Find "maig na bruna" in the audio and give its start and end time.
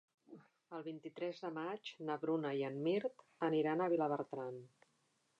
1.57-2.53